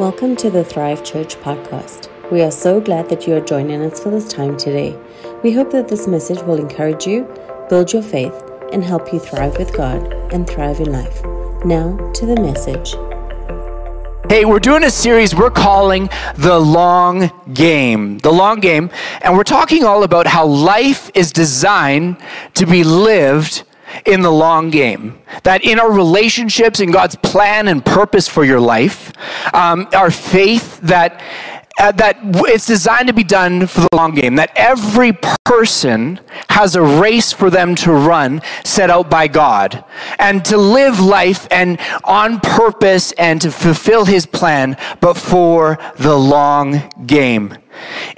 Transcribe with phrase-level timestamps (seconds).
[0.00, 2.08] Welcome to the Thrive Church podcast.
[2.32, 4.98] We are so glad that you are joining us for this time today.
[5.42, 7.28] We hope that this message will encourage you,
[7.68, 8.32] build your faith,
[8.72, 11.22] and help you thrive with God and thrive in life.
[11.66, 12.94] Now to the message.
[14.30, 18.16] Hey, we're doing a series we're calling The Long Game.
[18.20, 18.88] The Long Game.
[19.20, 22.16] And we're talking all about how life is designed
[22.54, 23.64] to be lived
[24.06, 25.18] in the long game.
[25.42, 29.12] That in our relationships, in God's plan and purpose for your life,
[29.54, 31.20] um, our faith that
[31.80, 34.36] uh, that it's designed to be done for the long game.
[34.36, 35.12] That every
[35.44, 36.20] person
[36.50, 39.82] has a race for them to run set out by God
[40.18, 46.16] and to live life and on purpose and to fulfill his plan, but for the
[46.16, 47.56] long game.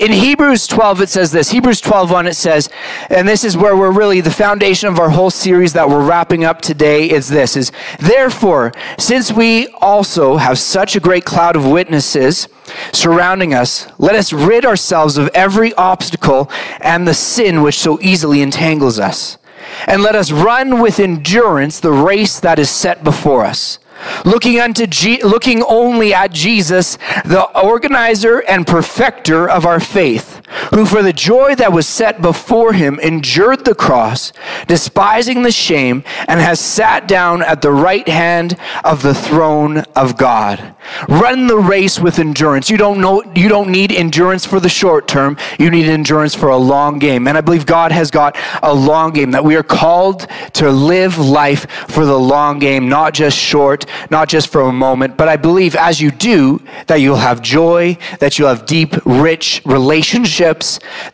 [0.01, 2.69] In Hebrews 12, it says this Hebrews 12 1, it says,
[3.11, 6.43] and this is where we're really the foundation of our whole series that we're wrapping
[6.43, 11.65] up today is this is therefore, since we also have such a great cloud of
[11.67, 12.49] witnesses
[12.93, 18.43] surrounding us, let us rid ourselves of every obstacle and the sin which so easily
[18.43, 19.39] entangles us.
[19.87, 23.79] And let us run with endurance the race that is set before us.
[24.25, 30.42] Looking unto G- looking only at Jesus, the organizer and perfecter of our faith,
[30.75, 34.33] who for the joy that was set before him endured the cross,
[34.67, 40.17] despising the shame, and has sat down at the right hand of the throne of
[40.17, 40.75] God.
[41.09, 42.69] Run the race with endurance.
[42.69, 45.37] You don't know you don't need endurance for the short term.
[45.59, 47.29] You need endurance for a long game.
[47.29, 51.19] And I believe God has got a long game that we are called to live
[51.19, 55.37] life for the long game, not just short, not just for a moment, but I
[55.37, 60.42] believe as you do that you'll have joy, that you'll have deep, rich relationships,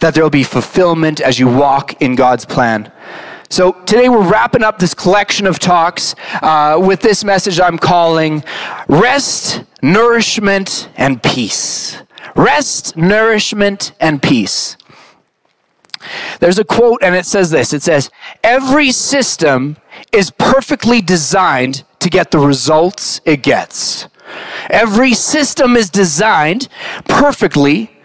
[0.01, 2.93] that there'll be fulfillment as you walk in God's plan.
[3.51, 8.45] So today we're wrapping up this collection of talks uh, with this message I'm calling
[8.89, 12.03] Rest, Nourishment, and Peace.
[12.37, 14.77] Rest, Nourishment, and Peace.
[16.41, 18.11] There's a quote, and it says this it says,
[18.45, 19.79] Every system
[20.13, 24.09] is perfectly designed to get the results it gets.
[24.69, 26.69] Every system is designed
[27.09, 27.98] perfectly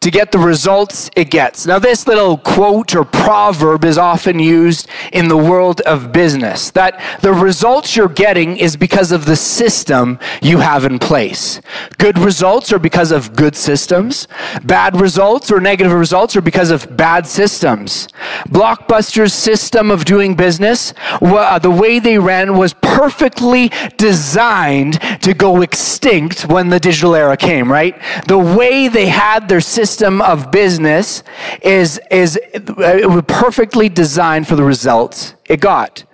[0.00, 1.66] to get the results it gets.
[1.66, 7.00] Now, this little quote or proverb is often used in the world of business that
[7.22, 11.60] the results you're getting is because of the system you have in place.
[11.98, 14.28] Good results are because of good systems,
[14.62, 18.08] bad results or negative results are because of bad systems.
[18.48, 25.62] Blockbuster's system of doing business, uh, the way they ran was perfectly designed to go
[25.62, 28.00] extinct when the digital era came, right?
[28.26, 29.83] The way they had their system
[30.20, 31.22] of business
[31.62, 36.04] is, is uh, perfectly designed for the results it got.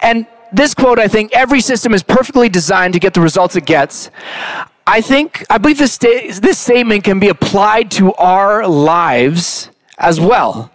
[0.00, 3.66] And this quote, I think, every system is perfectly designed to get the results it
[3.66, 4.10] gets.
[4.86, 10.20] I think, I believe this, sta- this statement can be applied to our lives as
[10.20, 10.70] well.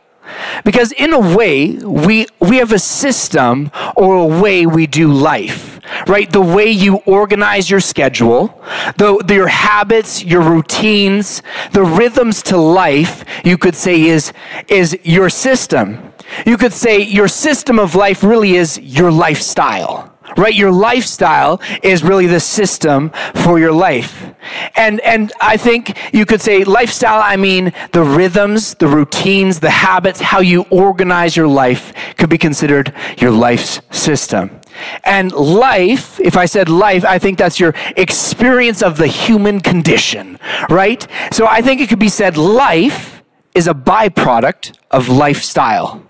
[0.64, 5.67] Because in a way, we, we have a system or a way we do life,
[6.08, 6.30] right?
[6.30, 8.48] The way you organize your schedule,
[8.98, 11.42] the, the, your habits, your routines,
[11.72, 14.34] the rhythms to life, you could say is,
[14.68, 16.14] is your system.
[16.46, 20.54] You could say your system of life really is your lifestyle right?
[20.54, 24.34] Your lifestyle is really the system for your life.
[24.76, 29.70] And, and I think you could say lifestyle, I mean the rhythms, the routines, the
[29.70, 34.52] habits, how you organize your life could be considered your life's system.
[35.04, 40.40] And life, if I said life, I think that's your experience of the human condition,
[40.70, 41.06] right?
[41.32, 43.24] So I think it could be said life
[43.56, 46.07] is a byproduct of lifestyle.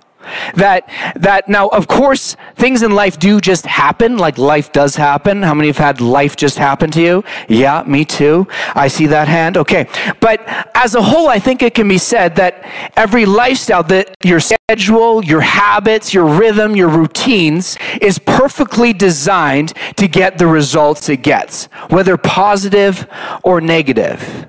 [0.55, 5.43] That, that now, of course, things in life do just happen, like life does happen.
[5.43, 7.23] How many have had life just happen to you?
[7.47, 8.47] Yeah, me too.
[8.75, 9.57] I see that hand.
[9.57, 9.87] Okay.
[10.19, 10.41] But
[10.75, 12.65] as a whole, I think it can be said that
[12.95, 20.07] every lifestyle, that your schedule, your habits, your rhythm, your routines is perfectly designed to
[20.07, 23.07] get the results it gets, whether positive
[23.43, 24.47] or negative.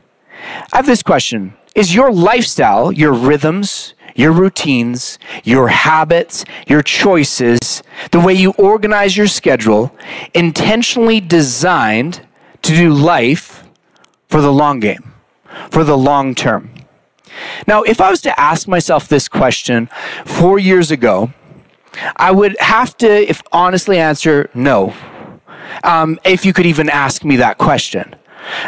[0.73, 1.55] I have this question.
[1.75, 9.17] Is your lifestyle, your rhythms, your routines, your habits, your choices, the way you organize
[9.17, 9.95] your schedule,
[10.35, 12.27] intentionally designed
[12.61, 13.65] to do life
[14.29, 15.15] for the long game,
[15.71, 16.69] for the long term.
[17.69, 19.89] Now, if I was to ask myself this question
[20.25, 21.33] four years ago,
[22.17, 24.95] I would have to, if honestly, answer no.
[25.85, 28.17] Um, if you could even ask me that question.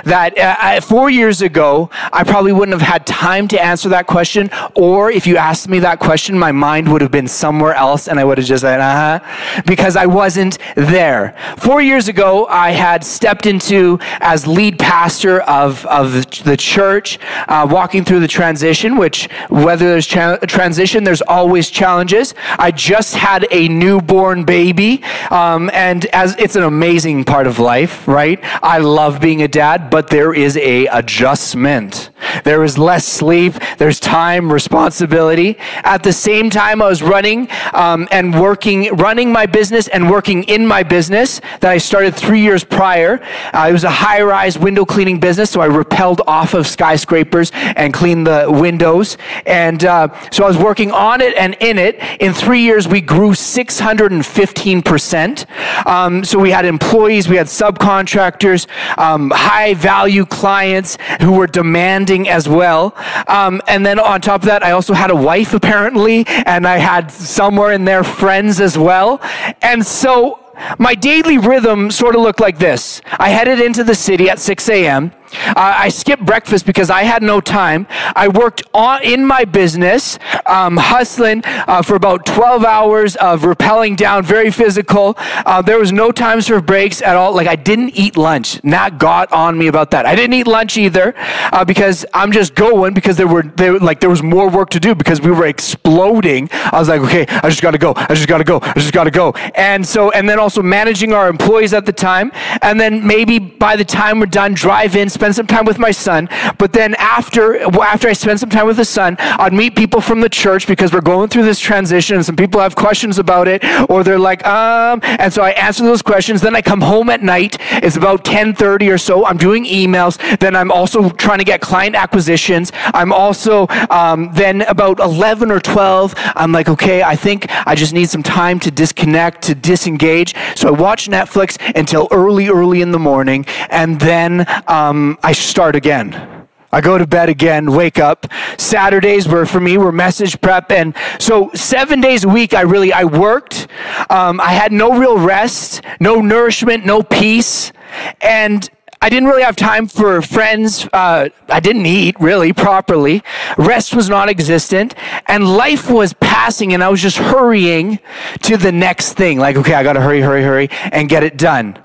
[0.05, 4.51] That uh, four years ago, I probably wouldn't have had time to answer that question.
[4.75, 8.19] Or if you asked me that question, my mind would have been somewhere else and
[8.19, 11.37] I would have just said, uh huh, because I wasn't there.
[11.57, 16.13] Four years ago, I had stepped into as lead pastor of, of
[16.45, 17.19] the church,
[17.49, 22.35] uh, walking through the transition, which, whether there's cha- transition, there's always challenges.
[22.59, 28.07] I just had a newborn baby, um, and as it's an amazing part of life,
[28.09, 28.41] right?
[28.63, 32.09] I love being a dad dad, but there is a adjustment.
[32.45, 33.53] There is less sleep.
[33.77, 35.59] There's time, responsibility.
[35.85, 40.45] At the same time, I was running um, and working, running my business and working
[40.45, 43.21] in my business that I started three years prior.
[43.53, 47.93] Uh, it was a high-rise window cleaning business, so I rappelled off of skyscrapers and
[47.93, 49.19] cleaned the windows.
[49.45, 51.99] And uh, so I was working on it and in it.
[52.21, 55.87] In three years, we grew 615%.
[55.87, 58.67] Um, so we had employees, we had subcontractors,
[58.99, 62.95] um, high value clients who were demanding as well.
[63.27, 66.79] Um, and then on top of that, I also had a wife apparently, and I
[66.79, 69.21] had somewhere in there friends as well.
[69.61, 70.39] And so
[70.79, 73.03] my daily rhythm sort of looked like this.
[73.19, 75.13] I headed into the city at 6 a.m.
[75.33, 77.87] I skipped breakfast because I had no time.
[78.17, 83.97] I worked on, in my business, um, hustling uh, for about 12 hours of rappelling
[83.97, 85.15] down, very physical.
[85.19, 87.35] Uh, there was no times for breaks at all.
[87.35, 88.63] Like I didn't eat lunch.
[88.65, 90.07] Nat got on me about that.
[90.07, 94.01] I didn't eat lunch either uh, because I'm just going because there were there like
[94.01, 96.49] there was more work to do because we were exploding.
[96.53, 97.93] I was like, okay, I just got to go.
[97.97, 98.61] I just got to go.
[98.63, 99.33] I just got to go.
[99.55, 103.77] And so and then also managing our employees at the time, and then maybe by
[103.77, 106.31] the time we're done, drive in spend some time with my son.
[106.57, 110.23] But then after, after I spend some time with the son, I'd meet people from
[110.23, 113.63] the church because we're going through this transition and some people have questions about it
[113.91, 116.41] or they're like, um, and so I answer those questions.
[116.41, 117.59] Then I come home at night.
[117.85, 119.27] It's about 1030 or so.
[119.27, 120.17] I'm doing emails.
[120.39, 122.73] Then I'm also trying to get client acquisitions.
[122.95, 127.93] I'm also, um, then about 11 or 12, I'm like, okay, I think I just
[127.93, 130.35] need some time to disconnect, to disengage.
[130.57, 133.45] So I watch Netflix until early, early in the morning.
[133.69, 136.41] And then, um, I start again.
[136.73, 138.27] I go to bed again, wake up.
[138.57, 142.93] Saturdays were for me were message prep, and so seven days a week I really
[142.93, 143.67] I worked.
[144.09, 147.73] Um, I had no real rest, no nourishment, no peace,
[148.21, 148.69] and
[149.03, 150.87] I didn't really have time for friends.
[150.93, 153.25] Uh, I didn't eat really properly.
[153.57, 154.95] Rest was non-existent,
[155.27, 157.99] and life was passing, and I was just hurrying
[158.43, 159.39] to the next thing.
[159.39, 161.83] Like, okay, I got to hurry, hurry, hurry, and get it done.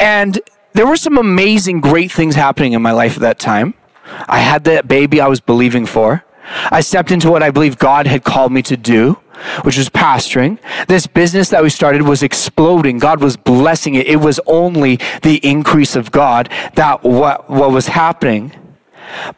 [0.00, 0.38] And
[0.74, 3.74] there were some amazing, great things happening in my life at that time.
[4.28, 6.24] I had that baby I was believing for.
[6.70, 9.14] I stepped into what I believe God had called me to do,
[9.62, 10.58] which was pastoring.
[10.88, 12.98] This business that we started was exploding.
[12.98, 14.06] God was blessing it.
[14.06, 18.52] It was only the increase of God that what, what was happening.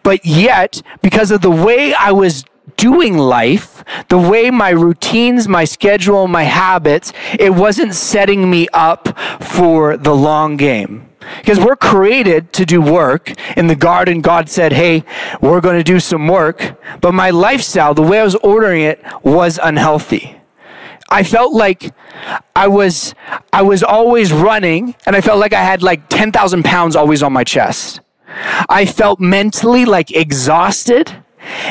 [0.03, 2.45] But yet, because of the way I was
[2.77, 9.17] doing life, the way my routines, my schedule, my habits, it wasn't setting me up
[9.41, 11.04] for the long game.
[11.39, 13.33] Because we're created to do work.
[13.57, 15.05] In the garden, God said, Hey,
[15.41, 16.79] we're going to do some work.
[17.01, 20.41] But my lifestyle, the way I was ordering it, was unhealthy.
[21.09, 21.93] I felt like
[22.57, 23.15] I was,
[23.53, 27.33] I was always running, and I felt like I had like 10,000 pounds always on
[27.33, 28.01] my chest.
[28.69, 31.24] I felt mentally like exhausted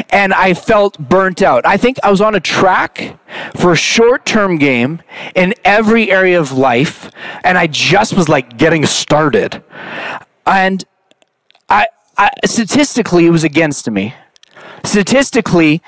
[0.09, 1.65] and I felt burnt out.
[1.65, 3.17] I think I was on a track
[3.55, 5.01] for a short term game
[5.35, 7.11] in every area of life,
[7.43, 9.63] and I just was like getting started.
[10.45, 10.83] And
[11.69, 14.15] I, I statistically, it was against me.
[14.83, 15.81] Statistically,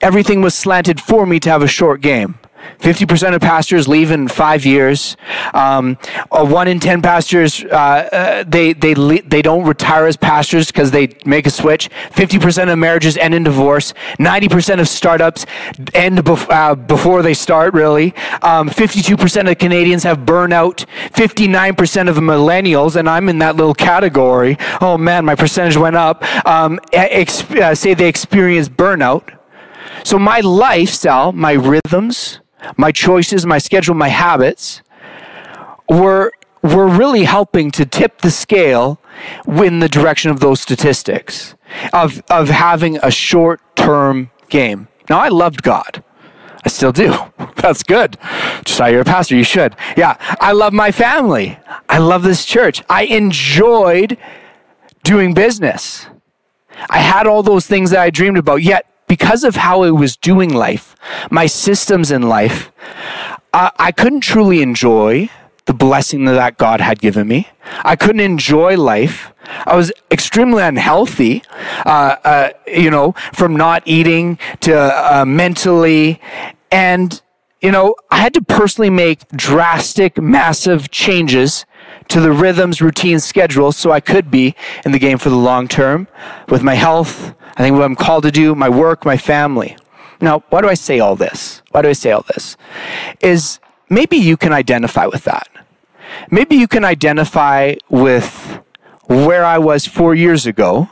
[0.00, 2.38] everything was slanted for me to have a short game.
[2.80, 5.16] 50% of pastors leave in five years.
[5.52, 5.96] Um,
[6.30, 10.90] one in 10 pastors, uh, uh, they, they, le- they don't retire as pastors because
[10.90, 11.90] they make a switch.
[12.12, 13.94] 50% of marriages end in divorce.
[14.18, 15.44] 90% of startups
[15.94, 18.14] end bef- uh, before they start, really.
[18.42, 20.86] Um, 52% of Canadians have burnout.
[21.12, 24.56] 59% of millennials, and I'm in that little category.
[24.80, 26.22] Oh man, my percentage went up.
[26.46, 29.36] Um, ex- uh, say they experience burnout.
[30.04, 32.40] So my lifestyle, my rhythms,
[32.76, 34.82] my choices, my schedule, my habits
[35.88, 39.00] were were really helping to tip the scale
[39.46, 41.54] in the direction of those statistics
[41.92, 44.88] of of having a short term game.
[45.08, 46.02] Now I loved God.
[46.64, 47.14] I still do.
[47.56, 48.18] That's good.
[48.64, 49.76] Just how you're a pastor, you should.
[49.96, 50.16] Yeah.
[50.40, 51.58] I love my family.
[51.88, 52.82] I love this church.
[52.90, 54.18] I enjoyed
[55.02, 56.06] doing business.
[56.90, 60.16] I had all those things that I dreamed about, yet because of how I was
[60.16, 60.94] doing life,
[61.30, 62.70] my systems in life,
[63.52, 65.30] uh, I couldn't truly enjoy
[65.64, 67.48] the blessing that God had given me.
[67.84, 69.32] I couldn't enjoy life
[69.66, 71.42] I was extremely unhealthy,
[71.86, 76.20] uh, uh, you know, from not eating to uh, mentally.
[76.70, 77.20] And,
[77.60, 81.64] you know, I had to personally make drastic, massive changes
[82.08, 85.68] to the rhythms, routines, schedules so I could be in the game for the long
[85.68, 86.08] term
[86.48, 89.76] with my health, I think what I'm called to do, my work, my family.
[90.20, 91.60] Now, why do I say all this?
[91.72, 92.56] Why do I say all this?
[93.20, 93.58] Is
[93.90, 95.48] maybe you can identify with that.
[96.30, 98.60] Maybe you can identify with
[99.06, 100.88] where I was four years ago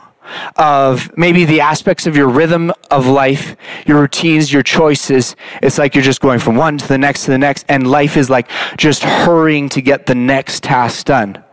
[0.57, 3.55] of maybe the aspects of your rhythm of life,
[3.85, 5.37] your routines, your choices.
[5.61, 8.17] It's like you're just going from one to the next to the next, and life
[8.17, 11.43] is like just hurrying to get the next task done.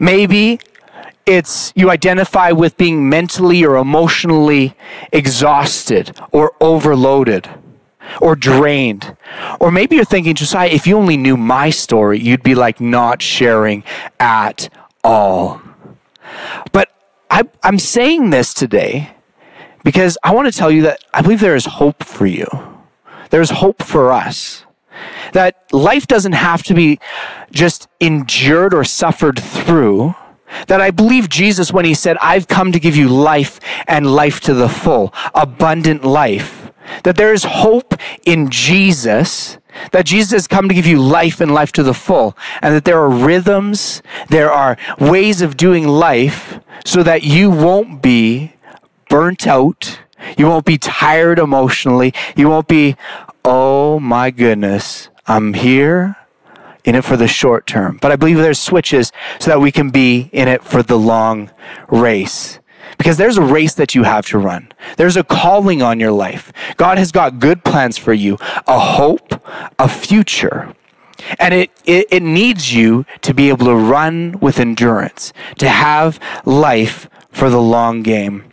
[0.00, 0.58] Maybe
[1.28, 4.74] it's you identify with being mentally or emotionally
[5.12, 7.48] exhausted or overloaded
[8.22, 9.14] or drained.
[9.60, 13.20] Or maybe you're thinking, Josiah, if you only knew my story, you'd be like not
[13.20, 13.84] sharing
[14.18, 14.70] at
[15.04, 15.60] all.
[16.72, 16.90] But
[17.30, 19.10] I, I'm saying this today
[19.84, 22.46] because I want to tell you that I believe there is hope for you.
[23.28, 24.64] There's hope for us.
[25.34, 26.98] That life doesn't have to be
[27.50, 30.14] just endured or suffered through
[30.66, 34.40] that I believe Jesus when he said, I've come to give you life and life
[34.40, 36.70] to the full, abundant life.
[37.04, 39.58] That there is hope in Jesus,
[39.92, 42.84] that Jesus has come to give you life and life to the full, and that
[42.84, 48.54] there are rhythms, there are ways of doing life so that you won't be
[49.08, 50.00] burnt out,
[50.36, 52.96] you won't be tired emotionally, you won't be,
[53.44, 56.16] oh my goodness, I'm here,
[56.88, 57.98] in it for the short term.
[58.00, 61.50] But I believe there's switches so that we can be in it for the long
[61.88, 62.58] race.
[62.96, 64.72] Because there's a race that you have to run.
[64.96, 66.50] There's a calling on your life.
[66.76, 69.40] God has got good plans for you, a hope,
[69.78, 70.74] a future.
[71.38, 76.18] And it, it, it needs you to be able to run with endurance, to have
[76.46, 78.47] life for the long game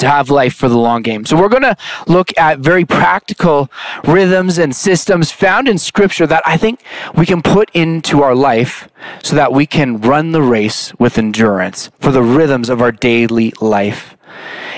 [0.00, 1.24] to have life for the long game.
[1.24, 1.76] So we're going to
[2.06, 3.70] look at very practical
[4.04, 6.82] rhythms and systems found in scripture that I think
[7.14, 8.88] we can put into our life
[9.22, 13.52] so that we can run the race with endurance for the rhythms of our daily
[13.60, 14.16] life.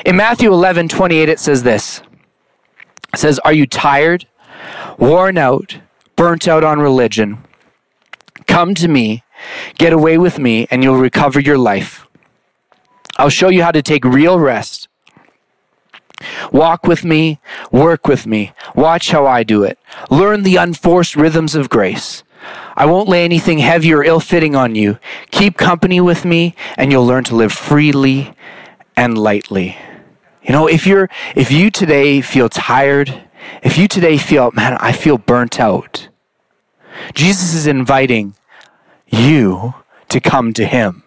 [0.05, 2.03] In Matthew 11, 28, it says this.
[3.13, 4.27] It says, Are you tired,
[4.99, 5.79] worn out,
[6.17, 7.45] burnt out on religion?
[8.47, 9.23] Come to me,
[9.77, 12.07] get away with me, and you'll recover your life.
[13.17, 14.88] I'll show you how to take real rest
[16.53, 19.79] Walk with me, work with me, watch how I do it.
[20.11, 22.23] Learn the unforced rhythms of grace.
[22.77, 24.99] I won't lay anything heavy or ill fitting on you.
[25.31, 28.33] Keep company with me, and you'll learn to live freely
[28.97, 29.77] and lightly.
[30.43, 33.23] You know, if you're if you today feel tired,
[33.63, 36.09] if you today feel, man, I feel burnt out,
[37.15, 38.35] Jesus is inviting
[39.07, 39.75] you
[40.09, 41.03] to come to him.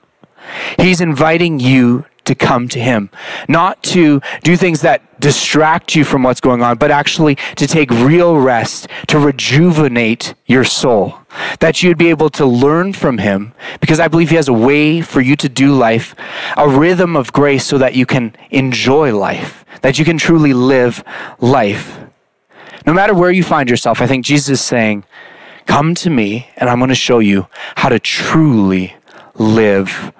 [0.77, 3.10] He's inviting you to come to Him,
[3.48, 7.90] not to do things that distract you from what's going on, but actually to take
[7.92, 11.20] real rest, to rejuvenate your soul.
[11.60, 15.01] That you'd be able to learn from Him, because I believe He has a way
[15.01, 16.16] for you to do life,
[16.58, 21.04] a rhythm of grace so that you can enjoy life, that you can truly live
[21.40, 22.00] life.
[22.86, 25.06] No matter where you find yourself, I think Jesus is saying,
[25.68, 28.96] Come to me, and I'm going to show you how to truly
[29.36, 30.12] live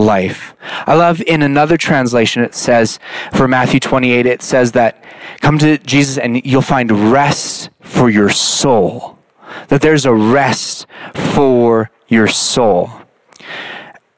[0.00, 0.54] life.
[0.86, 2.98] I love in another translation, it says,
[3.32, 5.04] for Matthew 28, it says that
[5.40, 9.18] come to Jesus and you'll find rest for your soul.
[9.68, 12.99] That there's a rest for your soul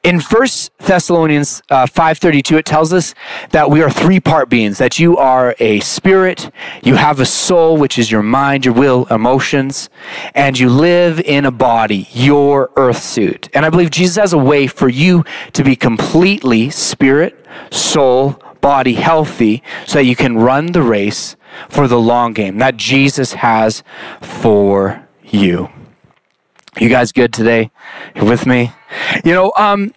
[0.03, 3.15] in First Thessalonians uh, 5.32, it tells us
[3.51, 6.51] that we are three-part beings, that you are a spirit,
[6.83, 9.89] you have a soul, which is your mind, your will, emotions,
[10.35, 13.49] and you live in a body, your earth suit.
[13.53, 18.93] And I believe Jesus has a way for you to be completely spirit, soul, body
[18.93, 21.35] healthy so that you can run the race
[21.69, 23.83] for the long game that Jesus has
[24.21, 25.69] for you.
[26.79, 27.69] You guys good today?
[28.15, 28.71] You with me?
[29.23, 29.93] You know, um,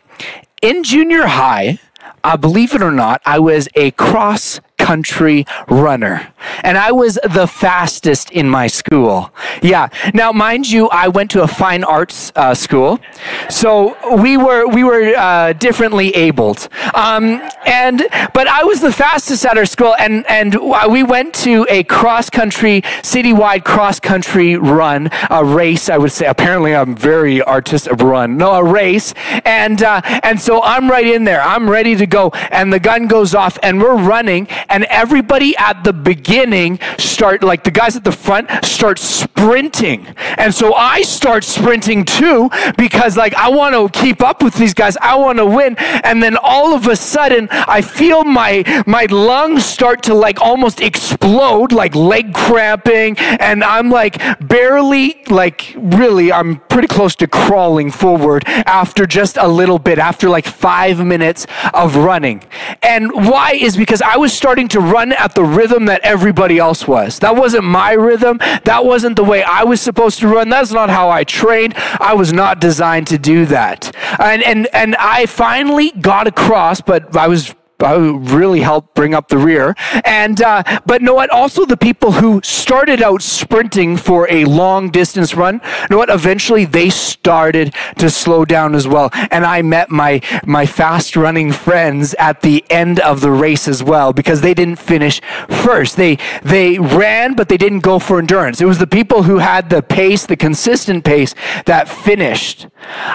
[0.61, 1.79] in junior high,
[2.23, 6.33] uh, believe it or not, I was a cross country runner.
[6.63, 9.33] And I was the fastest in my school.
[9.63, 9.89] Yeah.
[10.15, 13.01] Now, mind you, I went to a fine arts uh, school.
[13.49, 16.69] So we were, we were uh, differently abled.
[16.95, 19.95] Um, and, but I was the fastest at our school.
[19.99, 20.57] And, and
[20.91, 26.27] we went to a cross country, citywide cross country run, a race, I would say.
[26.27, 28.37] Apparently, I'm very artistic run.
[28.37, 29.15] No, a race.
[29.45, 31.41] And, uh, and so I'm right in there.
[31.41, 32.31] I'm ready to go.
[32.51, 37.65] And the gun goes off and we're running and everybody at the beginning start, like
[37.65, 40.07] the guys at the front, start sprinting.
[40.37, 44.75] And so I start sprinting too because, like, I want to keep up with these
[44.75, 44.97] guys.
[44.99, 45.77] I want to win.
[45.79, 50.81] And then all of a sudden, I feel my, my lungs start to, like, almost
[50.81, 53.19] explode, like leg cramping.
[53.19, 59.47] And I'm like, barely, like, really, I'm pretty close to crawling forward after just a
[59.47, 62.43] little bit, after like five minutes of running.
[62.83, 66.89] And why is because I was starting to run at the rhythm that everybody else
[66.89, 67.19] was.
[67.19, 68.39] That wasn't my rhythm.
[68.65, 70.49] That wasn't the way I was supposed to run.
[70.49, 71.75] That's not how I trained.
[72.01, 73.95] I was not designed to do that.
[74.19, 79.39] And and and I finally got across, but I was really helped bring up the
[79.39, 79.75] rear.
[80.05, 81.31] And uh, but know what?
[81.31, 86.11] Also, the people who started out sprinting for a long distance run, know what?
[86.11, 89.11] Eventually, they started to slow down as well.
[89.31, 93.83] And I met my my fast running friends at the end of the race as
[93.83, 95.97] well because they didn't finish first.
[95.97, 98.61] They they ran, but they didn't go for endurance.
[98.61, 101.35] It was the people who had the pace, the consistent pace,
[101.67, 102.67] that finished.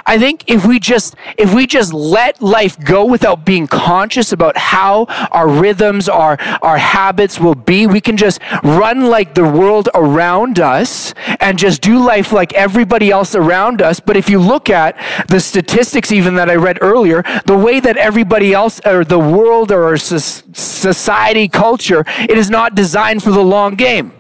[0.06, 4.62] I think if we just if we just let life go without being conscious about
[4.62, 9.90] how our rhythms, our our habits will be, we can just run like the world
[9.94, 14.00] around us and just do life like everybody else around us.
[14.00, 17.98] But if you look at the statistics even that I read earlier, the way that
[17.98, 23.76] everybody else or the world or society culture, it is not designed for the long
[23.76, 24.14] game.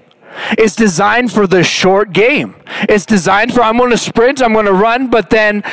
[0.51, 2.55] It's designed for the short game.
[2.89, 5.63] It's designed for I'm going to sprint, I'm going to run, but then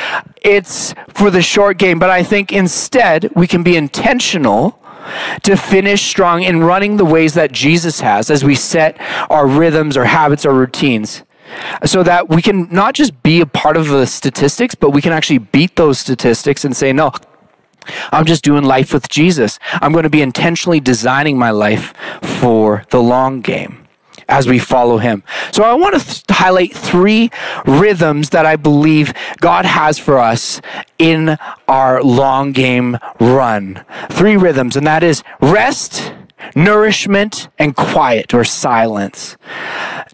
[0.41, 1.99] it's for the short game.
[1.99, 4.79] But I think instead we can be intentional
[5.43, 8.99] to finish strong in running the ways that Jesus has as we set
[9.29, 11.23] our rhythms, our habits, our routines.
[11.83, 15.11] So that we can not just be a part of the statistics, but we can
[15.11, 17.11] actually beat those statistics and say, no,
[18.11, 19.57] I'm just doing life with Jesus.
[19.73, 23.88] I'm going to be intentionally designing my life for the long game
[24.29, 25.23] as we follow him.
[25.51, 27.31] So I want to th- highlight three
[27.65, 30.61] rhythms that I believe God has for us
[30.97, 33.83] in our long game run.
[34.09, 36.13] Three rhythms, and that is rest,
[36.55, 39.37] nourishment, and quiet or silence.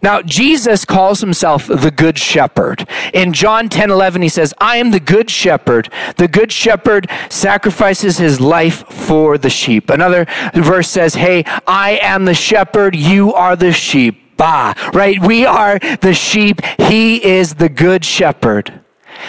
[0.02, 2.88] Now, Jesus calls himself the Good Shepherd.
[3.12, 5.90] In John 10 11, he says, I am the Good Shepherd.
[6.16, 9.90] The Good Shepherd sacrifices his life for the sheep.
[9.90, 14.36] Another verse says, Hey, I am the shepherd, you are the sheep.
[14.36, 15.18] Bah, right?
[15.18, 18.80] We are the sheep, he is the Good Shepherd.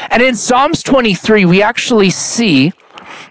[0.09, 2.73] And in Psalms 23, we actually see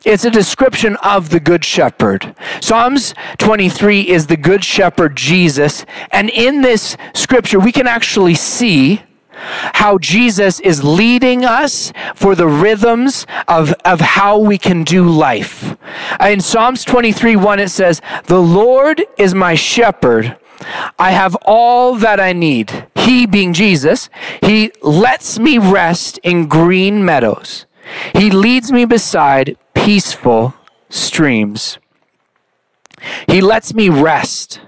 [0.04, 2.34] it's a description of the Good Shepherd.
[2.60, 5.84] Psalms 23 is the Good Shepherd Jesus.
[6.10, 9.02] And in this scripture, we can actually see
[9.36, 15.76] how Jesus is leading us for the rhythms of, of how we can do life.
[16.20, 20.38] In Psalms 23 1, it says, The Lord is my shepherd.
[20.98, 22.86] I have all that I need.
[22.94, 24.08] He, being Jesus,
[24.42, 27.65] He lets me rest in green meadows.
[28.14, 30.54] He leads me beside peaceful
[30.88, 31.78] streams.
[33.28, 34.60] He lets me rest.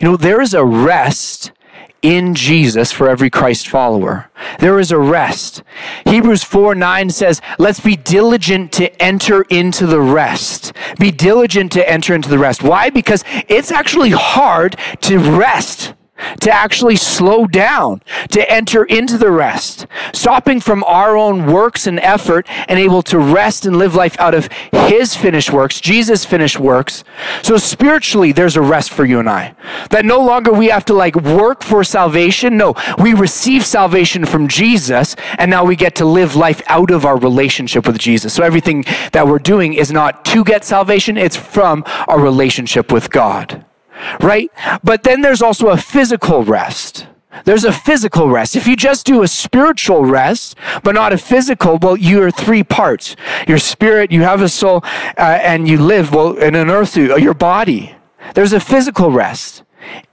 [0.00, 1.52] You know, there is a rest
[2.00, 4.30] in Jesus for every Christ follower.
[4.60, 5.62] There is a rest.
[6.06, 10.72] Hebrews 4 9 says, Let's be diligent to enter into the rest.
[10.98, 12.62] Be diligent to enter into the rest.
[12.62, 12.90] Why?
[12.90, 15.94] Because it's actually hard to rest
[16.40, 21.98] to actually slow down, to enter into the rest, stopping from our own works and
[22.00, 26.58] effort and able to rest and live life out of His finished works, Jesus' finished
[26.58, 27.04] works.
[27.42, 29.54] So spiritually, there's a rest for you and I.
[29.90, 32.56] That no longer we have to like work for salvation.
[32.56, 37.04] No, we receive salvation from Jesus and now we get to live life out of
[37.04, 38.34] our relationship with Jesus.
[38.34, 43.10] So everything that we're doing is not to get salvation, it's from our relationship with
[43.10, 43.64] God
[44.20, 44.50] right?
[44.82, 47.06] But then there's also a physical rest.
[47.44, 48.56] There's a physical rest.
[48.56, 52.64] If you just do a spiritual rest, but not a physical, well, you are three
[52.64, 53.16] parts.
[53.46, 57.20] Your spirit, you have a soul, uh, and you live, well, in an earth suit,
[57.20, 57.94] your body.
[58.34, 59.62] There's a physical rest.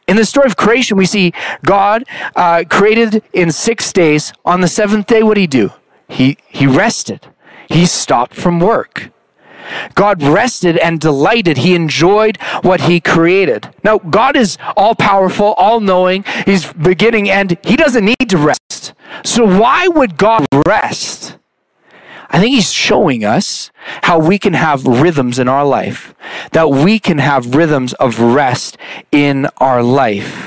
[0.07, 2.03] In the story of creation, we see God
[2.35, 4.31] uh, created in six days.
[4.43, 5.71] On the seventh day, what did he do?
[6.07, 7.27] He, he rested.
[7.67, 9.09] He stopped from work.
[9.95, 11.57] God rested and delighted.
[11.57, 13.73] He enjoyed what he created.
[13.83, 16.23] Now, God is all powerful, all knowing.
[16.45, 18.93] He's beginning and he doesn't need to rest.
[19.23, 21.37] So, why would God rest?
[22.29, 23.71] I think he's showing us
[24.03, 26.13] how we can have rhythms in our life,
[26.51, 28.77] that we can have rhythms of rest
[29.11, 30.44] in our life.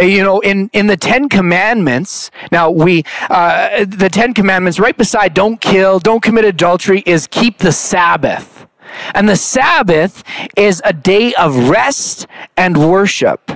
[0.00, 4.96] Uh, you know, in, in the Ten Commandments, now we, uh, the Ten Commandments, right
[4.96, 8.66] beside don't kill, don't commit adultery, is keep the Sabbath.
[9.14, 10.24] And the Sabbath
[10.56, 13.50] is a day of rest and worship.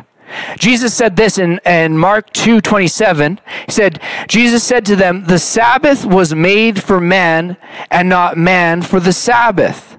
[0.58, 3.40] Jesus said this in, in Mark 2 27.
[3.66, 7.56] He said, Jesus said to them, The Sabbath was made for man,
[7.90, 9.93] and not man for the Sabbath.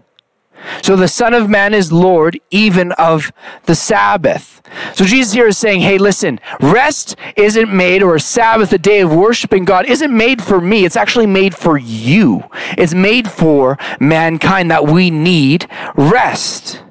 [0.81, 3.31] So the Son of Man is Lord even of
[3.65, 4.61] the Sabbath.
[4.95, 9.13] So Jesus here is saying, hey, listen, rest isn't made, or Sabbath, a day of
[9.13, 10.85] worshiping God, isn't made for me.
[10.85, 12.43] It's actually made for you.
[12.77, 16.81] It's made for mankind that we need rest.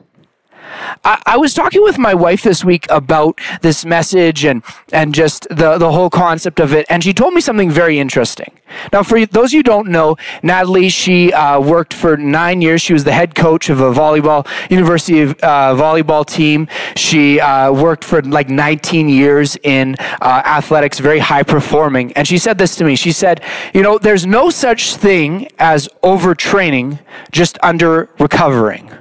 [1.04, 5.46] I, I, was talking with my wife this week about this message and and just
[5.50, 8.52] the the whole concept of it, and she told me something very interesting.
[8.92, 12.82] Now, for those you don't know, Natalie, she uh, worked for nine years.
[12.82, 16.68] She was the head coach of a volleyball university uh, volleyball team.
[16.96, 22.12] She uh, worked for like 19 years in uh, athletics, very high performing.
[22.14, 22.96] And she said this to me.
[22.96, 23.40] She said,
[23.72, 28.93] "You know, there's no such thing as overtraining, just under recovering."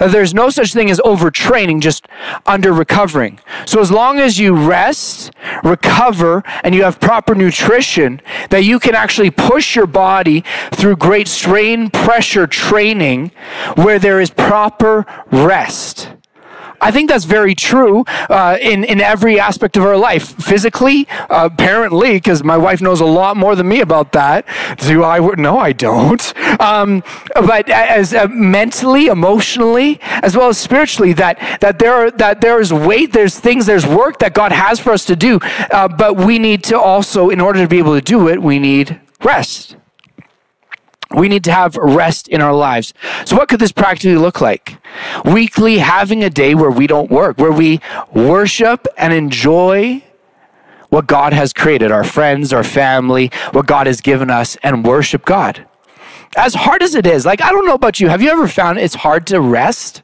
[0.00, 2.06] Uh, there's no such thing as overtraining, just
[2.46, 3.40] under recovering.
[3.66, 5.32] So as long as you rest,
[5.64, 11.28] recover, and you have proper nutrition, that you can actually push your body through great
[11.28, 13.32] strain pressure training
[13.74, 16.08] where there is proper rest.
[16.80, 20.34] I think that's very true uh, in in every aspect of our life.
[20.42, 24.46] Physically, uh, apparently, because my wife knows a lot more than me about that.
[24.78, 25.18] Do I?
[25.36, 26.22] No, I don't.
[26.60, 27.02] Um,
[27.34, 32.60] but as uh, mentally, emotionally, as well as spiritually, that that there are, that there
[32.60, 35.38] is weight, there's things, there's work that God has for us to do.
[35.70, 38.58] Uh, but we need to also, in order to be able to do it, we
[38.58, 39.76] need rest.
[41.14, 42.94] We need to have rest in our lives.
[43.24, 44.76] So, what could this practically look like?
[45.24, 47.80] Weekly having a day where we don't work, where we
[48.12, 50.04] worship and enjoy
[50.88, 55.24] what God has created, our friends, our family, what God has given us, and worship
[55.24, 55.66] God.
[56.36, 58.78] As hard as it is, like, I don't know about you, have you ever found
[58.78, 60.02] it's hard to rest?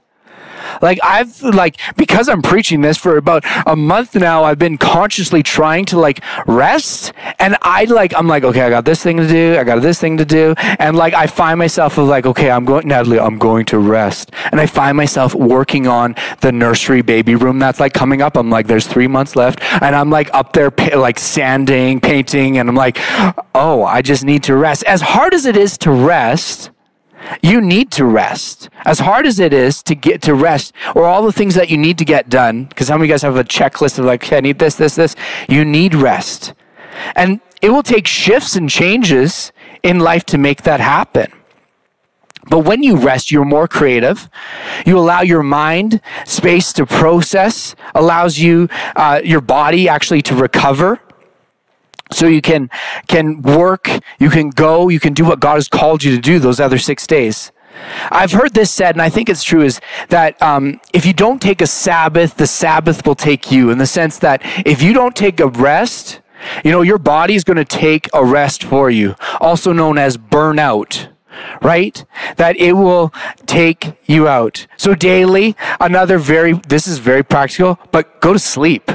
[0.83, 5.42] Like I've like because I'm preaching this for about a month now, I've been consciously
[5.42, 9.26] trying to like rest and I like I'm like, okay, I got this thing to
[9.26, 10.55] do, I got this thing to do.
[10.79, 14.33] And like I find myself of like, okay, I'm going Natalie, I'm going to rest.
[14.50, 18.37] And I find myself working on the nursery baby room that's like coming up.
[18.37, 19.61] I'm like, there's three months left.
[19.83, 22.98] And I'm like up there like sanding, painting, and I'm like,
[23.55, 24.85] oh, I just need to rest.
[24.85, 26.70] As hard as it is to rest,
[27.42, 28.68] you need to rest.
[28.85, 31.76] As hard as it is to get to rest, or all the things that you
[31.76, 34.24] need to get done, because how many of you guys have a checklist of like,
[34.24, 35.16] okay, I need this, this, this?
[35.48, 36.55] You need rest.
[37.14, 39.52] And it will take shifts and changes
[39.83, 41.33] in life to make that happen.
[42.48, 44.29] But when you rest, you're more creative.
[44.85, 51.00] You allow your mind space to process, allows you, uh, your body actually to recover
[52.12, 52.70] so you can
[53.08, 53.88] can work
[54.18, 56.78] you can go you can do what god has called you to do those other
[56.78, 57.52] six days.
[58.10, 61.42] I've heard this said and i think it's true is that um, if you don't
[61.42, 65.14] take a sabbath the sabbath will take you in the sense that if you don't
[65.14, 66.20] take a rest
[66.64, 70.16] you know your body is going to take a rest for you also known as
[70.16, 71.08] burnout
[71.62, 72.04] right?
[72.36, 73.12] That it will
[73.46, 74.66] take you out.
[74.76, 78.90] So daily another very this is very practical but go to sleep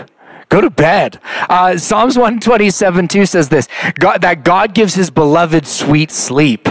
[0.52, 1.22] Go to bed.
[1.50, 6.68] Uh, Psalms 127 2 says this God, that God gives his beloved sweet sleep.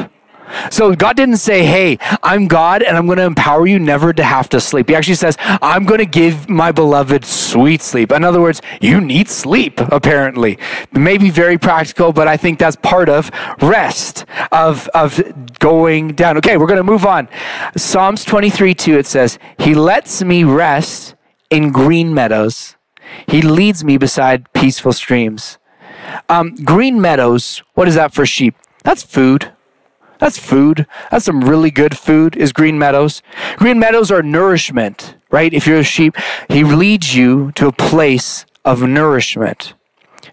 [0.71, 4.23] So God didn't say, Hey, I'm God and I'm going to empower you never to
[4.23, 4.91] have to sleep.
[4.91, 8.13] He actually says, I'm going to give my beloved sweet sleep.
[8.13, 10.59] In other words, you need sleep, apparently.
[10.93, 13.31] Maybe very practical, but I think that's part of
[13.63, 16.37] rest, of, of going down.
[16.37, 17.31] Okay, we're going to move on.
[17.79, 21.15] Psalms 23 2, it says, He lets me rest
[21.49, 22.77] in green meadows.
[23.27, 25.59] He leads me beside peaceful streams.
[26.29, 28.55] Um, green meadows, what is that for sheep?
[28.83, 29.53] That's food.
[30.19, 30.87] That's food.
[31.11, 33.23] That's some really good food, is green meadows.
[33.57, 35.53] Green meadows are nourishment, right?
[35.53, 36.15] If you're a sheep,
[36.49, 39.75] he leads you to a place of nourishment.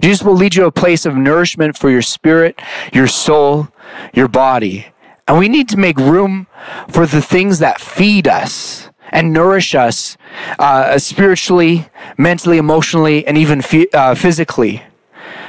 [0.01, 2.61] Jesus will lead you to a place of nourishment for your spirit,
[2.93, 3.69] your soul,
[4.13, 4.87] your body.
[5.27, 6.47] And we need to make room
[6.89, 10.17] for the things that feed us and nourish us
[10.59, 13.61] uh, spiritually, mentally, emotionally, and even
[13.93, 14.83] uh, physically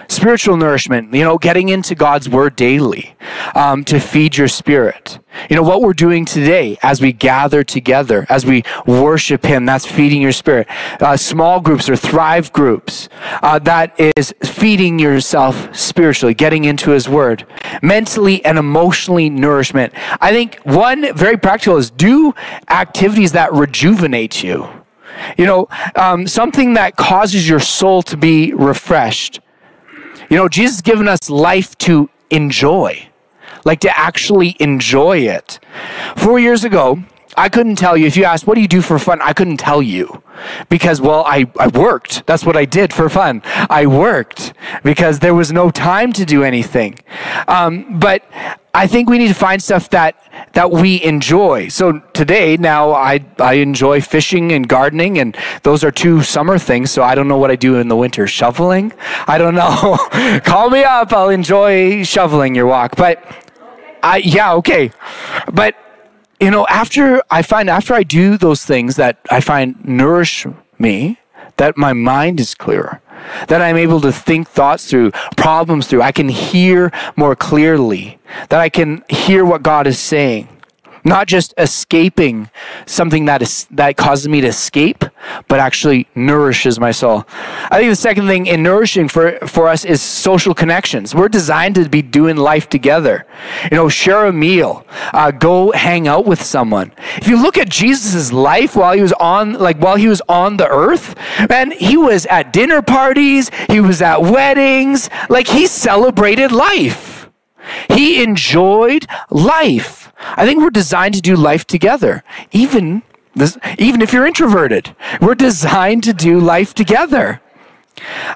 [0.08, 3.14] spiritual nourishment, you know, getting into God's word daily
[3.54, 5.18] um, to feed your spirit.
[5.48, 9.86] You know, what we're doing today as we gather together, as we worship Him, that's
[9.86, 10.66] feeding your spirit.
[11.00, 13.08] Uh, small groups or thrive groups,
[13.42, 17.46] uh, that is feeding yourself spiritually, getting into His word.
[17.82, 19.92] Mentally and emotionally nourishment.
[20.20, 22.34] I think one very practical is do
[22.68, 24.68] activities that rejuvenate you.
[25.36, 29.40] You know, um, something that causes your soul to be refreshed.
[30.28, 33.08] You know, Jesus has given us life to enjoy.
[33.64, 35.58] like to actually enjoy it.
[36.16, 37.02] Four years ago,
[37.36, 38.06] I couldn't tell you.
[38.06, 39.20] If you asked, what do you do for fun?
[39.22, 40.22] I couldn't tell you
[40.68, 42.26] because, well, I, I worked.
[42.26, 43.42] That's what I did for fun.
[43.70, 46.98] I worked because there was no time to do anything.
[47.46, 48.22] Um, but
[48.74, 50.16] I think we need to find stuff that,
[50.52, 51.68] that we enjoy.
[51.68, 56.90] So today, now I, I enjoy fishing and gardening, and those are two summer things.
[56.90, 58.26] So I don't know what I do in the winter.
[58.26, 58.92] Shoveling?
[59.26, 59.96] I don't know.
[60.44, 61.12] Call me up.
[61.12, 62.96] I'll enjoy shoveling your walk.
[62.96, 63.22] But
[64.02, 64.92] I, yeah, okay.
[65.52, 65.74] But
[66.40, 70.46] you know, after I find after I do those things that I find nourish
[70.78, 71.18] me,
[71.58, 73.00] that my mind is clearer,
[73.48, 78.18] that I'm able to think thoughts through, problems through, I can hear more clearly,
[78.48, 80.48] that I can hear what God is saying
[81.04, 82.50] not just escaping
[82.86, 85.04] something that is that causes me to escape
[85.48, 87.24] but actually nourishes my soul.
[87.70, 91.14] I think the second thing in nourishing for for us is social connections.
[91.14, 93.26] We're designed to be doing life together.
[93.70, 96.92] You know share a meal uh, go hang out with someone.
[97.16, 100.56] If you look at jesus' life while he was on like while he was on
[100.56, 101.14] the earth
[101.48, 107.17] man he was at dinner parties he was at weddings like he celebrated life
[107.88, 113.02] he enjoyed life I think we're designed to do life together, even
[113.34, 114.94] this, even if you're introverted.
[115.20, 117.40] We're designed to do life together.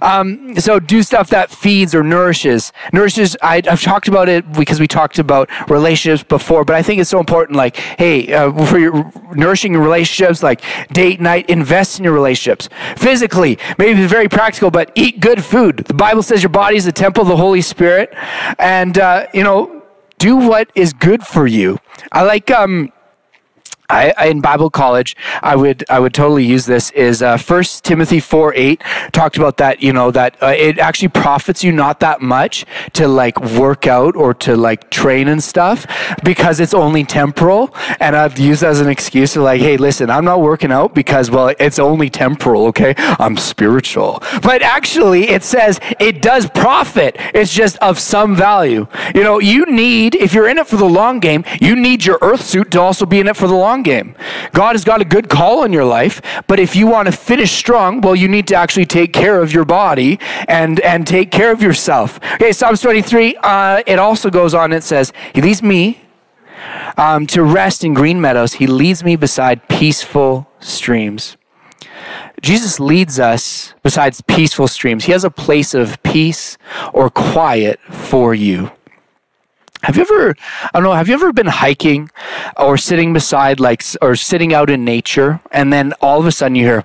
[0.01, 2.73] Um, so do stuff that feeds or nourishes.
[2.93, 3.37] Nourishes.
[3.43, 7.11] I, have talked about it because we talked about relationships before, but I think it's
[7.11, 7.57] so important.
[7.57, 12.69] Like, hey, uh, for your nourishing your relationships, like date night, invest in your relationships
[12.97, 13.59] physically.
[13.79, 15.79] Maybe it's very practical, but eat good food.
[15.79, 18.15] The Bible says your body is the temple of the Holy Spirit,
[18.59, 19.83] and uh, you know
[20.19, 21.79] do what is good for you.
[22.13, 22.93] I like um
[23.93, 26.91] I, I, in Bible college, I would I would totally use this.
[26.93, 29.83] Is uh, First Timothy four eight talked about that?
[29.83, 34.17] You know that uh, it actually profits you not that much to like work out
[34.17, 35.87] or to like train and stuff
[36.25, 37.75] because it's only temporal.
[38.01, 41.31] And I've used as an excuse to like, hey, listen, I'm not working out because
[41.31, 42.67] well, it's only temporal.
[42.69, 47.17] Okay, I'm spiritual, but actually, it says it does profit.
[47.35, 48.87] It's just of some value.
[49.15, 52.19] You know, you need if you're in it for the long game, you need your
[52.23, 54.15] earth suit to also be in it for the long game.
[54.53, 57.53] God has got a good call in your life, but if you want to finish
[57.53, 60.19] strong, well, you need to actually take care of your body
[60.49, 62.19] and, and take care of yourself.
[62.35, 66.01] Okay, Psalms 23, uh, it also goes on, it says, He leads me
[66.97, 71.37] um, to rest in green meadows, He leads me beside peaceful streams.
[72.41, 75.05] Jesus leads us besides peaceful streams.
[75.05, 76.59] He has a place of peace
[76.93, 78.73] or quiet for you.
[79.83, 82.11] Have you ever, I don't know, have you ever been hiking
[82.57, 86.55] or sitting beside, like, or sitting out in nature, and then all of a sudden
[86.55, 86.85] you hear,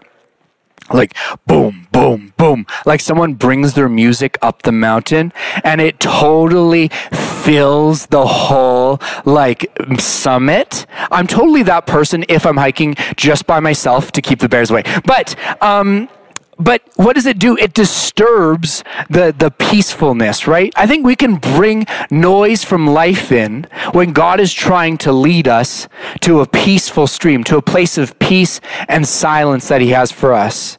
[0.91, 1.13] like,
[1.45, 5.31] boom, boom, boom, like someone brings their music up the mountain,
[5.63, 10.85] and it totally fills the whole, like, summit?
[11.11, 14.83] I'm totally that person if I'm hiking just by myself to keep the bears away.
[15.05, 16.09] But, um,
[16.59, 17.55] but what does it do?
[17.57, 20.73] It disturbs the, the peacefulness, right?
[20.75, 25.47] I think we can bring noise from life in when God is trying to lead
[25.47, 25.87] us
[26.21, 30.33] to a peaceful stream, to a place of peace and silence that He has for
[30.33, 30.77] us.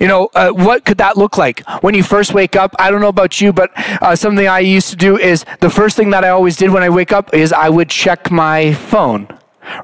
[0.00, 1.68] You know, uh, what could that look like?
[1.82, 4.90] When you first wake up, I don't know about you, but uh, something I used
[4.90, 7.52] to do is the first thing that I always did when I wake up is
[7.52, 9.26] I would check my phone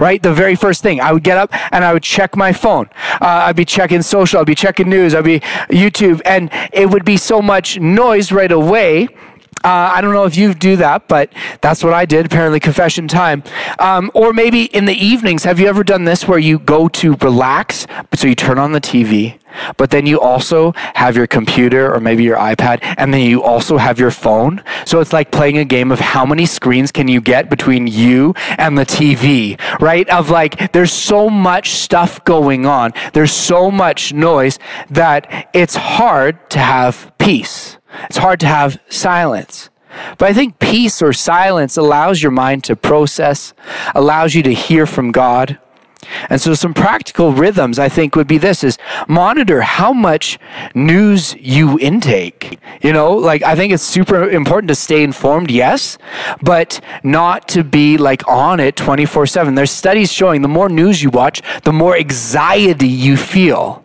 [0.00, 0.22] right?
[0.22, 1.00] The very first thing.
[1.00, 2.88] I would get up and I would check my phone.
[3.20, 5.40] Uh, I'd be checking social, I'd be checking news, I'd be
[5.70, 9.08] YouTube, and it would be so much noise right away.
[9.64, 12.26] Uh, I don't know if you do that, but that's what I did.
[12.26, 13.44] Apparently, confession time.
[13.78, 17.14] Um, or maybe in the evenings, have you ever done this where you go to
[17.16, 17.86] relax?
[18.14, 19.38] So you turn on the TV,
[19.76, 23.76] but then you also have your computer or maybe your iPad, and then you also
[23.76, 24.62] have your phone.
[24.84, 28.34] So it's like playing a game of how many screens can you get between you
[28.58, 30.08] and the TV, right?
[30.08, 34.58] Of like, there's so much stuff going on, there's so much noise
[34.90, 37.78] that it's hard to have peace.
[38.04, 39.70] It's hard to have silence.
[40.18, 43.52] But I think peace or silence allows your mind to process,
[43.94, 45.58] allows you to hear from God.
[46.28, 48.76] And so some practical rhythms I think would be this is
[49.06, 50.38] monitor how much
[50.74, 52.58] news you intake.
[52.82, 55.98] You know, like I think it's super important to stay informed, yes,
[56.42, 59.54] but not to be like on it 24/7.
[59.54, 63.84] There's studies showing the more news you watch, the more anxiety you feel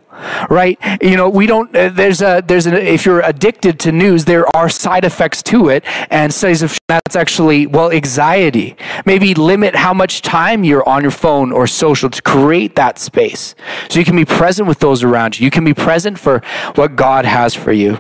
[0.50, 0.78] right?
[1.02, 4.46] You know we don't uh, there's a there's an if you're addicted to news there
[4.56, 5.84] are side effects to it.
[6.10, 8.76] And studies of that's actually well anxiety.
[9.06, 13.56] Maybe limit how much time you're on your phone or social to create that space.
[13.90, 15.46] So you can be present with those around you.
[15.46, 16.42] You can be present for
[16.76, 18.00] what god has for you.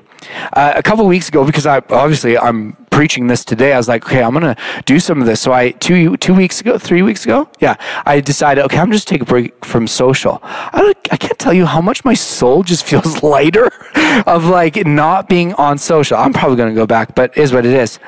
[0.54, 4.04] Uh, a couple weeks ago because i obviously i'm preaching this today, I was like,
[4.08, 5.40] okay, I'm gonna do some of this.
[5.40, 7.76] So I two two weeks ago, three weeks ago, yeah,
[8.08, 10.40] I decided, okay, I'm just take a break from social.
[10.42, 13.72] I, I can't tell you how much my soul just feels lighter
[14.26, 16.18] of like not being on social.
[16.18, 18.00] I'm probably gonna go back, but is what it is.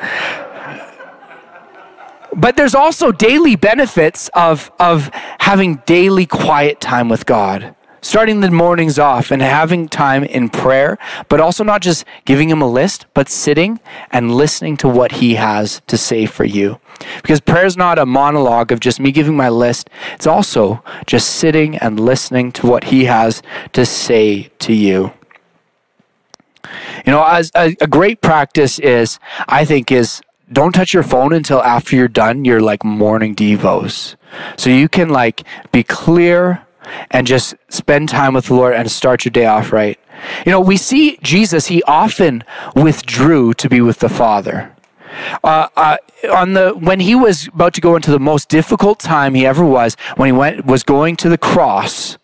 [2.36, 8.52] But there's also daily benefits of of having daily quiet time with God starting the
[8.52, 13.06] mornings off and having time in prayer, but also not just giving him a list,
[13.14, 13.80] but sitting
[14.12, 16.80] and listening to what he has to say for you.
[17.22, 21.30] Because prayer is not a monologue of just me giving my list, it's also just
[21.30, 23.42] sitting and listening to what he has
[23.74, 25.14] to say to you.
[27.06, 31.34] You know, as a, a great practice is, I think, is don't touch your phone
[31.34, 34.16] until after you're done your like morning devos.
[34.58, 36.66] So you can like be clear
[37.12, 40.00] and just spend time with the Lord and start your day off right.
[40.46, 42.44] You know, we see Jesus, he often
[42.76, 44.76] withdrew to be with the Father.
[45.44, 45.98] Uh, uh,
[46.32, 49.66] on the when he was about to go into the most difficult time he ever
[49.66, 52.18] was, when he went was going to the cross,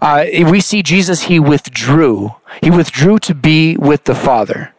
[0.00, 1.22] uh, we see Jesus.
[1.22, 2.34] He withdrew.
[2.62, 4.72] He withdrew to be with the Father.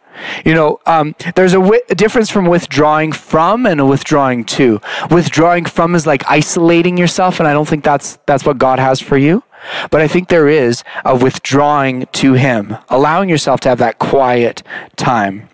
[0.45, 4.82] You know, um, there's a, difference from withdrawing from and a withdrawing to.
[5.12, 8.99] Withdrawing from is like isolating yourself, and I don't think that's that's what God has
[8.99, 9.43] for you.
[9.89, 14.63] But I think there is a withdrawing to Him, allowing yourself to have that quiet
[14.95, 15.49] time.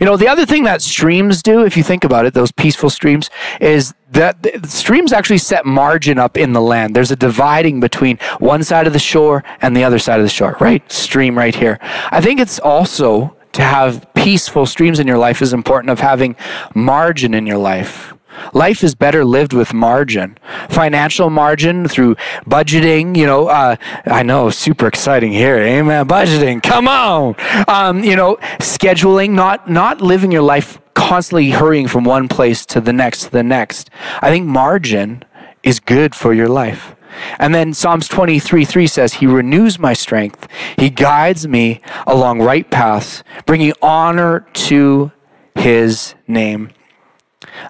[0.00, 2.90] You know, the other thing that streams do, if you think about it, those peaceful
[2.90, 6.94] streams, is that streams actually set margin up in the land.
[6.94, 10.30] There's a dividing between one side of the shore and the other side of the
[10.30, 10.90] shore, right?
[10.90, 11.78] Stream right here.
[12.10, 16.36] I think it's also to have peaceful streams in your life is important of having
[16.74, 18.12] margin in your life.
[18.52, 23.16] Life is better lived with margin, financial margin through budgeting.
[23.16, 25.58] You know, uh, I know, super exciting here.
[25.58, 26.06] Amen.
[26.06, 27.36] Budgeting, come on.
[27.68, 32.80] Um, you know, scheduling, not not living your life constantly hurrying from one place to
[32.80, 33.90] the next to the next.
[34.20, 35.22] I think margin
[35.62, 36.96] is good for your life.
[37.38, 40.48] And then Psalms 23 3 says, He renews my strength.
[40.78, 45.12] He guides me along right paths, bringing honor to
[45.54, 46.70] His name.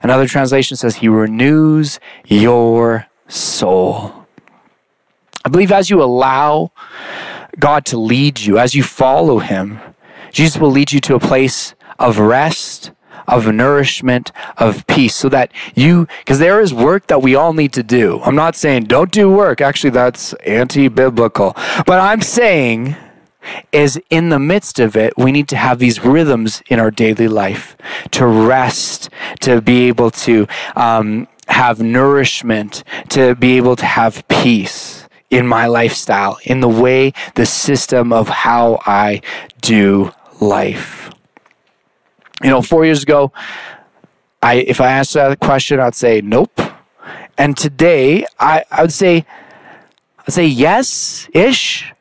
[0.03, 4.27] Another translation says, He renews your soul.
[5.45, 6.73] I believe as you allow
[7.59, 9.81] God to lead you, as you follow Him,
[10.33, 12.91] Jesus will lead you to a place of rest,
[13.27, 17.73] of nourishment, of peace, so that you, because there is work that we all need
[17.73, 18.21] to do.
[18.23, 19.61] I'm not saying don't do work.
[19.61, 21.55] Actually, that's anti biblical.
[21.87, 22.97] But I'm saying,
[23.73, 27.29] is in the midst of it, we need to have these rhythms in our daily
[27.29, 27.77] life
[28.13, 35.09] to rest, to be able to um, have nourishment, to be able to have peace
[35.31, 39.21] in my lifestyle, in the way, the system of how I
[39.61, 41.11] do life.
[42.43, 43.33] You know, four years ago,
[44.43, 46.61] I if I asked that question, I'd say nope.
[47.39, 49.27] And today, I, I would say,
[50.21, 51.93] I'd say yes ish.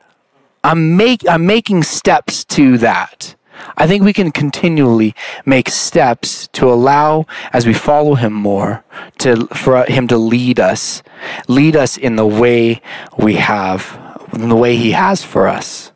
[0.66, 3.36] I'm make I'm making steps to that.
[3.76, 8.84] I think we can continually make steps to allow, as we follow Him more,
[9.18, 11.04] to for Him to lead us,
[11.46, 12.82] lead us in the way
[13.16, 13.96] we have,
[14.32, 15.92] in the way He has for us.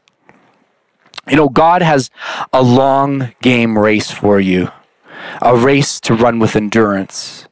[1.28, 2.08] You know, God has
[2.52, 4.70] a long game race for you,
[5.42, 7.48] a race to run with endurance.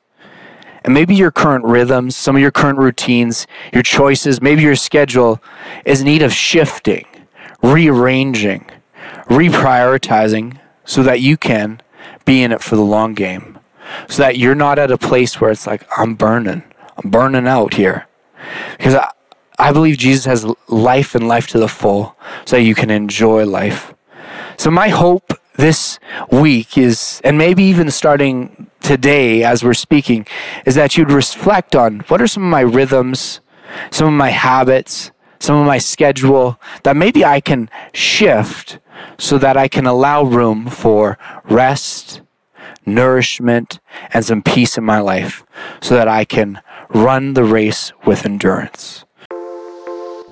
[0.85, 5.39] And maybe your current rhythms, some of your current routines, your choices, maybe your schedule
[5.85, 7.05] is in need of shifting,
[7.63, 8.67] rearranging,
[9.27, 11.81] reprioritizing so that you can
[12.25, 13.59] be in it for the long game.
[14.09, 16.63] So that you're not at a place where it's like, I'm burning,
[16.97, 18.07] I'm burning out here.
[18.77, 19.11] Because I,
[19.59, 23.93] I believe Jesus has life and life to the full so you can enjoy life.
[24.57, 25.99] So, my hope this
[26.31, 30.27] week is, and maybe even starting today as we're speaking,
[30.65, 33.41] is that you'd reflect on what are some of my rhythms,
[33.91, 38.79] some of my habits, some of my schedule that maybe I can shift
[39.19, 42.21] so that I can allow room for rest,
[42.85, 43.81] nourishment,
[44.13, 45.45] and some peace in my life
[45.81, 49.05] so that I can run the race with endurance.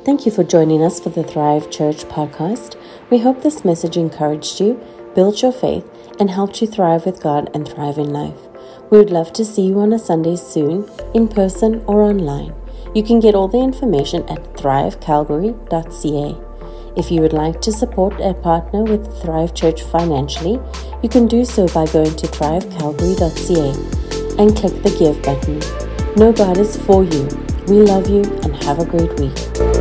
[0.05, 2.77] Thank you for joining us for the Thrive Church podcast.
[3.11, 4.81] We hope this message encouraged you,
[5.14, 5.85] built your faith,
[6.21, 8.38] and helped you thrive with God and thrive in life.
[8.90, 12.55] We would love to see you on a Sunday soon, in person or online.
[12.97, 16.37] You can get all the information at thrivecalgary.ca.
[16.97, 20.59] If you would like to support a partner with Thrive Church financially,
[21.03, 25.61] you can do so by going to thrivecalgary.ca and click the Give button.
[26.17, 27.29] Know God is for you.
[27.69, 29.75] We love you and have a great week.